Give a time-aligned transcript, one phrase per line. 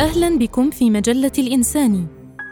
[0.00, 2.06] أهلا بكم في مجلة الإنساني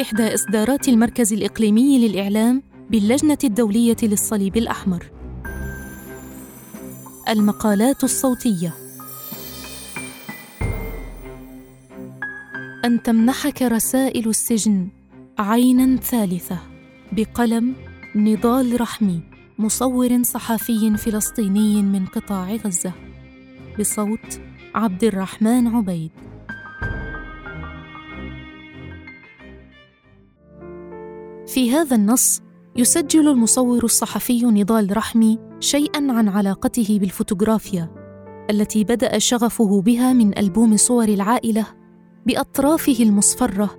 [0.00, 5.10] إحدى إصدارات المركز الإقليمي للإعلام باللجنة الدولية للصليب الأحمر.
[7.28, 8.74] المقالات الصوتية.
[12.84, 14.88] أن تمنحك رسائل السجن
[15.38, 16.58] عينا ثالثة
[17.12, 17.74] بقلم
[18.16, 19.20] نضال رحمي
[19.58, 22.92] مصور صحفي فلسطيني من قطاع غزة.
[23.78, 24.40] بصوت
[24.74, 26.27] عبد الرحمن عبيد.
[31.58, 32.40] في هذا النص
[32.76, 37.90] يسجل المصور الصحفي نضال رحمي شيئا عن علاقته بالفوتوغرافيا
[38.50, 41.66] التي بدأ شغفه بها من ألبوم صور العائلة
[42.26, 43.70] بأطرافه المصفرة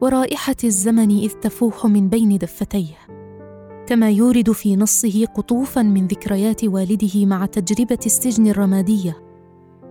[0.00, 2.96] ورائحة الزمن إذ تفوح من بين دفتيه.
[3.86, 9.16] كما يورد في نصه قطوفا من ذكريات والده مع تجربة السجن الرمادية.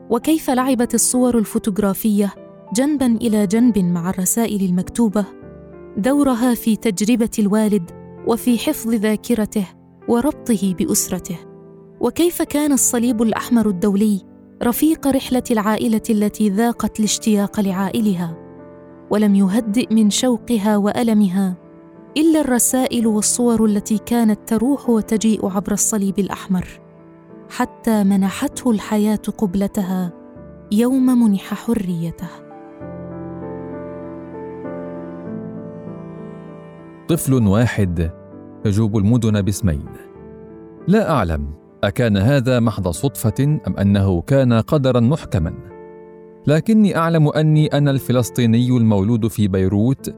[0.10, 2.34] وكيف لعبت الصور الفوتوغرافية
[2.76, 5.41] جنبا إلى جنب مع الرسائل المكتوبة
[5.98, 7.92] دورها في تجربة الوالد
[8.28, 9.66] وفي حفظ ذاكرته
[10.08, 11.38] وربطه بأسرته.
[12.00, 14.22] وكيف كان الصليب الأحمر الدولي
[14.64, 18.38] رفيق رحلة العائلة التي ذاقت الاشتياق لعائلها؟
[19.12, 21.58] ولم يهدئ من شوقها وألمها
[22.18, 26.68] إلا الرسائل والصور التي كانت تروح وتجيء عبر الصليب الأحمر.
[27.50, 30.14] حتى منحته الحياة قبلتها
[30.72, 32.51] يوم منح حريته.
[37.12, 38.12] طفل واحد
[38.66, 39.86] يجوب المدن باسمين.
[40.88, 41.48] لا أعلم
[41.84, 45.54] أكان هذا محض صدفة أم أنه كان قدرا محكما.
[46.48, 50.16] لكني أعلم أني أنا الفلسطيني المولود في بيروت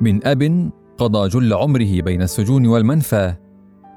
[0.00, 3.34] من أب قضى جل عمره بين السجون والمنفى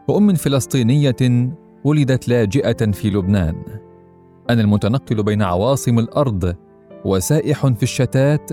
[0.07, 1.49] وأم فلسطينية
[1.83, 3.55] ولدت لاجئة في لبنان.
[4.49, 6.55] أنا المتنقل بين عواصم الأرض
[7.05, 8.51] وسائح في الشتات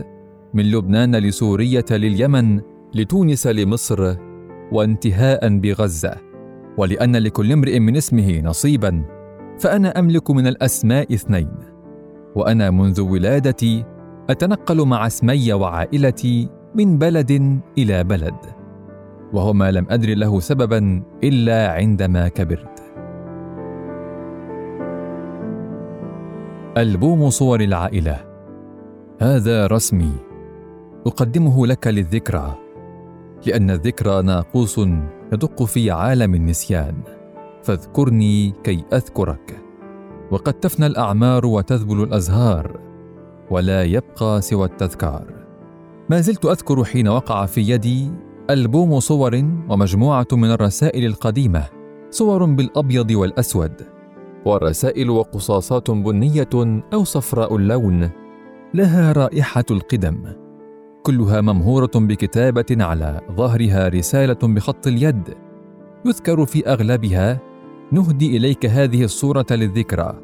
[0.55, 2.61] من لبنان لسورية لليمن
[2.97, 4.17] لتونس لمصر
[4.73, 6.17] وانتهاء بغزة.
[6.79, 9.05] ولأن لكل امرئ من اسمه نصيبا
[9.59, 11.49] فأنا أملك من الأسماء اثنين.
[12.37, 13.85] وأنا منذ ولادتي
[14.31, 18.41] أتنقل مع اسمي وعائلتي من بلد إلى بلد.
[19.33, 22.83] وهو ما لم أدر له سببا إلا عندما كبرت.
[26.77, 28.19] ألبوم صور العائلة.
[29.21, 30.13] هذا رسمي.
[31.07, 32.66] أقدمه لك للذكرى.
[33.47, 34.79] لأن الذكرى ناقوس
[35.33, 36.95] يدق في عالم النسيان.
[37.63, 39.63] فاذكرني كي أذكرك.
[40.31, 42.81] وقد تفنى الأعمار وتذبل الأزهار
[43.51, 45.25] ولا يبقى سوى التذكار.
[46.11, 48.11] ما زلت أذكر حين وقع في يدي
[48.51, 49.35] ألبوم صور
[49.69, 51.65] ومجموعة من الرسائل القديمة
[52.11, 53.73] صور بالأبيض والأسود
[54.45, 58.11] ورسائل وقصاصات بنية أو صفراء اللون
[58.75, 60.46] لها رائحة القدم.
[61.07, 65.35] كلها ممهورة بكتابة على ظهرها رسالة بخط اليد.
[66.07, 67.41] يذكر في أغلبها
[67.93, 70.21] نهدي إليك هذه الصورة للذكرى.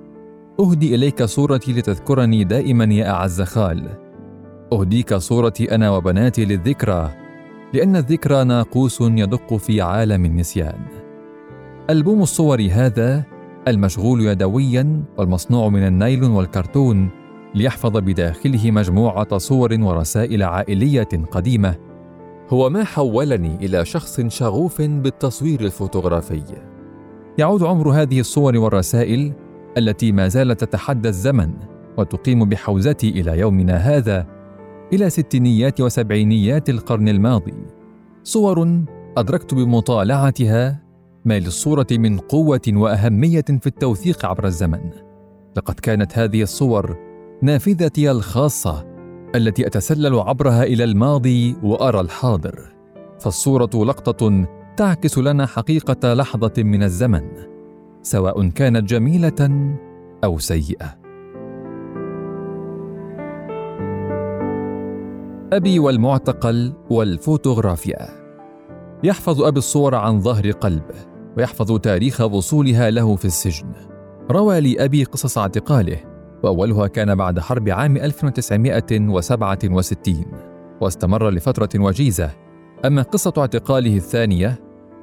[0.60, 3.88] أهدي إليك صورتي لتذكرني دائما يا أعز خال.
[4.72, 7.10] أهديك صورتي أنا وبناتي للذكرى
[7.72, 10.80] لأن الذكرى ناقوس يدق في عالم النسيان.
[11.90, 13.24] ألبوم الصور هذا
[13.68, 17.21] المشغول يدويا والمصنوع من النايلون والكرتون
[17.54, 21.74] ليحفظ بداخله مجموعة صور ورسائل عائلية قديمة.
[22.48, 26.42] هو ما حولني إلى شخص شغوف بالتصوير الفوتوغرافي.
[27.38, 29.32] يعود عمر هذه الصور والرسائل
[29.78, 31.50] التي ما زالت تتحدى الزمن
[31.98, 34.26] وتقيم بحوزتي إلى يومنا هذا
[34.92, 37.54] إلى ستينيات وسبعينيات القرن الماضي.
[38.24, 38.84] صور
[39.16, 40.82] أدركت بمطالعتها
[41.24, 44.90] ما للصورة من قوة وأهمية في التوثيق عبر الزمن.
[45.56, 47.11] لقد كانت هذه الصور
[47.42, 48.86] نافذتي الخاصة
[49.34, 52.74] التي أتسلل عبرها إلى الماضي وأرى الحاضر.
[53.20, 57.28] فالصورة لقطة تعكس لنا حقيقة لحظة من الزمن
[58.02, 59.74] سواء كانت جميلة
[60.24, 60.98] أو سيئة.
[65.52, 68.08] أبي والمعتقل والفوتوغرافيا.
[69.04, 70.84] يحفظ أبي الصور عن ظهر قلب
[71.36, 73.72] ويحفظ تاريخ وصولها له في السجن.
[74.30, 76.11] روى لي أبي قصص اعتقاله
[76.42, 80.24] وأولها كان بعد حرب عام 1967
[80.80, 82.30] واستمر لفترة وجيزة.
[82.84, 84.58] أما قصة اعتقاله الثانية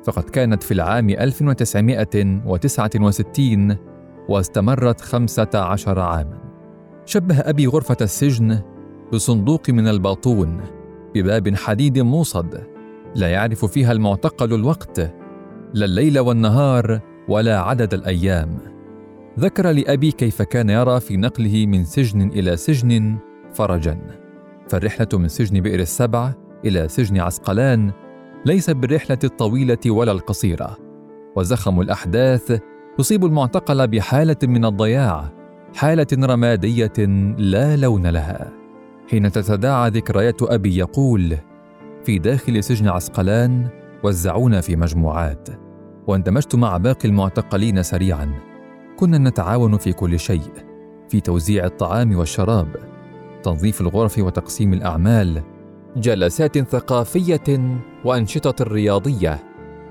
[0.06, 3.78] فقد كانت في العام 1969
[4.30, 6.40] واستمرت 15 عاما.
[7.06, 8.60] شبه أبي غرفة السجن
[9.14, 10.62] بصندوق من الباطون
[11.16, 12.64] بباب حديد موصد
[13.16, 15.00] لا يعرف فيها المعتقل الوقت
[15.74, 18.79] لا الليل والنهار ولا عدد الأيام.
[19.40, 23.18] ذكر لأبي كيف كان يرى في نقله من سجن إلى سجن
[23.54, 23.98] فرجا.
[24.68, 26.34] فالرحلة من سجن بئر السبع
[26.66, 27.92] إلى سجن عسقلان
[28.46, 30.78] ليس بالرحلة الطويلة ولا القصيرة.
[31.36, 32.60] وزخم الأحداث
[33.00, 35.34] يصيب المعتقل بحالة من الضياع
[35.76, 37.06] حالة رمادية
[37.38, 38.52] لا لون لها.
[39.12, 41.38] حين تتداعى ذكريات أبي يقول
[42.04, 43.68] في داخل سجن عسقلان
[44.04, 45.50] وزعونا في مجموعات
[46.08, 48.49] واندمجت مع باقي المعتقلين سريعا.
[49.00, 50.52] كنا نتعاون في كل شيء
[51.10, 52.68] في توزيع الطعام والشراب
[53.44, 55.42] تنظيف الغرف وتقسيم الأعمال
[55.98, 59.40] جلسات ثقافية وأنشطة رياضية.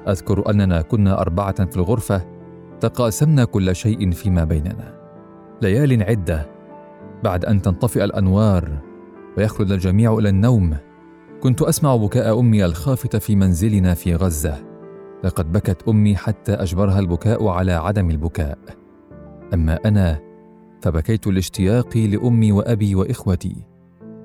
[0.09, 2.23] أذكر أننا كنا أربعة في الغرفة
[2.81, 4.95] تقاسمنا كل شيء فيما بيننا.
[5.63, 6.51] ليال عدة
[7.25, 8.79] بعد أن تنطفئ الأنوار
[9.39, 10.77] ويخلد الجميع إلى النوم
[11.41, 14.65] كنت أسمع بكاء أمي الخافته في منزلنا في غزة.
[15.25, 18.59] لقد بكت أمي حتى أجبرها البكاء على عدم البكاء.
[19.55, 20.21] أما أنا
[20.83, 23.56] فبكيت الاشتياق لأمي وأبي وإخوتي.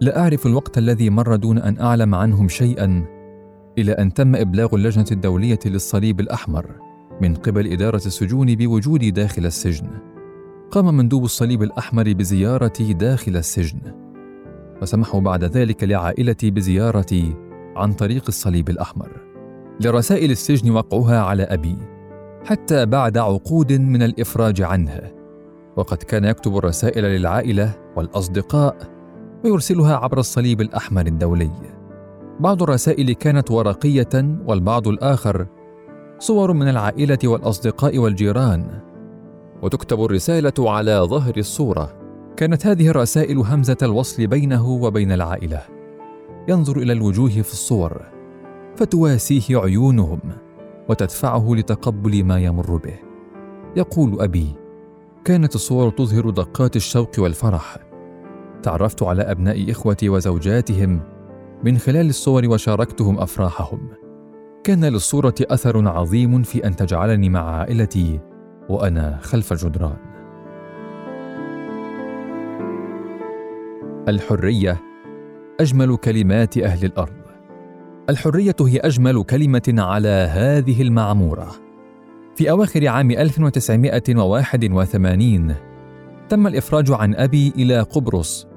[0.02, 3.06] لا أعرف الوقت الذي مر دون أن أعلم عنهم شيئا
[3.78, 6.66] إلى أن تم إبلاغ اللجنة الدولية للصليب الأحمر
[7.22, 9.88] من قبل إدارة السجون بوجودي داخل السجن.
[10.72, 13.80] قام مندوب الصليب الأحمر بزيارتي داخل السجن.
[14.82, 17.34] وسمحوا بعد ذلك لعائلتي بزيارتي
[17.76, 19.10] عن طريق الصليب الأحمر.
[19.82, 21.78] لرسائل السجن وقعها على أبي
[22.46, 25.13] حتى بعد عقود من الإفراج عنه.
[25.78, 28.78] وقد كان يكتب الرسائل للعائلة والأصدقاء
[29.46, 31.52] ويرسلها عبر الصليب الأحمر الدولي.
[32.40, 35.48] بعض الرسائل كانت ورقية والبعض الآخر
[36.20, 38.82] صور من العائلة والأصدقاء والجيران.
[39.62, 41.94] وتكتب الرسالة على ظهر الصورة.
[42.38, 45.62] كانت هذه الرسائل همزة الوصل بينه وبين العائلة.
[46.48, 48.02] ينظر إلى الوجوه في الصور
[48.76, 50.20] فتواسيه عيونهم
[50.90, 53.00] وتدفعه لتقبل ما يمر به.
[53.76, 54.63] يقول أبي
[55.26, 57.78] كانت الصور تظهر دقات الشوق والفرح.
[58.64, 61.00] تعرفت على أبناء إخوتي وزوجاتهم
[61.64, 63.90] من خلال الصور وشاركتهم أفراحهم.
[64.64, 68.20] كان للصورة أثر عظيم في أن تجعلني مع عائلتي
[68.70, 69.98] وأنا خلف الجدران
[74.08, 74.82] الحرية
[75.60, 77.24] أجمل كلمات أهل الأرض.
[78.10, 81.52] الحرية هي أجمل كلمة على هذه المعمورة.
[82.36, 85.56] في أواخر عام 1981
[86.30, 88.48] تم الإفراج عن أبي إلى قبرص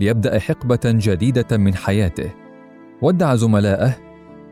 [0.00, 2.30] ليبدأ حقبة جديدة من حياته.
[3.02, 3.96] ودع زملائه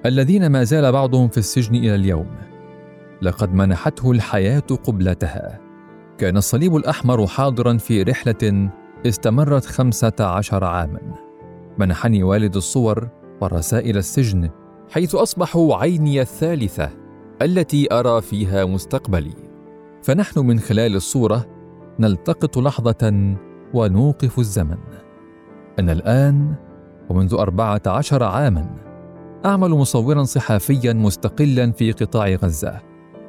[0.06, 2.30] الذين ما زال بعضهم في السجن إلى اليوم.
[3.22, 5.60] لقد منحته الحياة قبلتها.
[6.18, 8.70] كان الصليب الأحمر حاضرا في رحلة
[9.06, 11.00] استمرت خمسة عشر عاما.
[11.78, 13.08] منحني والد الصور
[13.40, 14.50] ورسائل السجن
[14.90, 16.90] حيث أصبحوا عيني الثالثة.
[17.42, 19.34] التي أرى فيها مستقبلي.
[20.02, 21.46] فنحن من خلال الصورة
[21.98, 23.34] نلتقط لحظة
[23.74, 24.78] ونوقف الزمن.
[25.78, 26.54] أنا الآن
[27.08, 28.76] ومنذ أربعة عشر عاما
[29.44, 32.80] أعمل مصورا صحفيا مستقلا في قطاع غزة.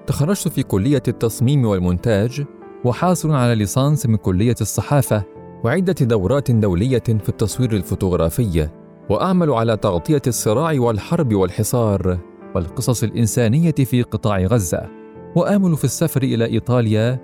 [0.07, 2.45] تخرجت في كلية التصميم والمونتاج
[2.85, 5.23] وحاصل على ليسانس من كلية الصحافة
[5.63, 8.69] وعدة دورات دولية في التصوير الفوتوغرافي.
[9.09, 14.89] وأعمل على تغطية الصراع والحرب والحصار والقصص الإنسانية في قطاع غزة.
[15.35, 17.19] وآمل في السفر إلى إيطاليا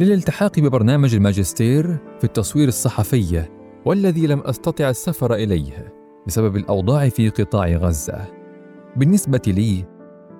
[0.00, 3.44] للالتحاق ببرنامج الماجستير في التصوير الصحفي
[3.84, 5.92] والذي لم أستطع السفر إليه
[6.26, 8.26] بسبب الأوضاع في قطاع غزة.
[8.96, 9.84] بالنسبة لي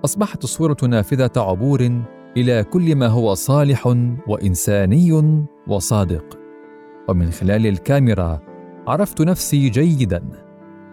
[0.04, 2.02] أصبحت الصورة نافذة عبور
[2.36, 3.86] إلى كل ما هو صالح
[4.26, 6.38] وإنساني وصادق.
[7.08, 8.40] ومن خلال الكاميرا
[8.86, 10.22] عرفت نفسي جيدا